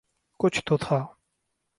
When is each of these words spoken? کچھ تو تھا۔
کچھ 0.39 0.61
تو 0.65 0.77
تھا۔ 0.77 1.05